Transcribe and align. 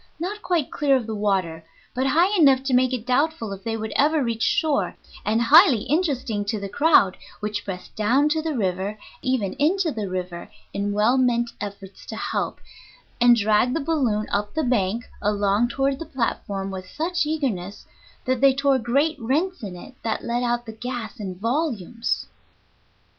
not 0.19 0.41
quite 0.41 0.71
clear 0.71 0.95
of 0.95 1.05
the 1.05 1.13
water, 1.13 1.63
but 1.93 2.07
high 2.07 2.35
enough 2.35 2.63
to 2.63 2.73
make 2.73 2.91
it 2.91 3.05
doubtful 3.05 3.53
if 3.53 3.63
they 3.63 3.77
would 3.77 3.93
ever 3.95 4.23
reach 4.23 4.41
shore, 4.41 4.97
and 5.23 5.43
highly 5.43 5.83
interesting 5.83 6.43
to 6.43 6.59
the 6.59 6.67
crowd 6.67 7.15
which 7.39 7.63
pressed 7.63 7.95
down 7.95 8.27
to 8.27 8.41
the 8.41 8.57
river, 8.57 8.97
even 9.21 9.53
into 9.59 9.91
the 9.91 10.09
river, 10.09 10.49
in 10.73 10.91
well 10.91 11.19
meant 11.19 11.51
efforts 11.61 12.03
to 12.03 12.15
help, 12.15 12.59
and 13.21 13.35
dragged 13.35 13.75
the 13.75 13.79
balloon 13.79 14.27
up 14.31 14.55
the 14.55 14.63
bank 14.63 15.07
and 15.21 15.35
along 15.35 15.67
toward 15.67 15.99
the 15.99 16.05
platform 16.07 16.71
with 16.71 16.89
such 16.89 17.27
eagerness 17.27 17.85
that 18.25 18.41
they 18.41 18.55
tore 18.55 18.79
great 18.79 19.19
rents 19.21 19.61
in 19.61 19.75
it 19.75 19.93
that 20.01 20.23
let 20.23 20.41
out 20.41 20.65
the 20.65 20.71
gas 20.73 21.19
in 21.19 21.35
volumes. 21.35 22.25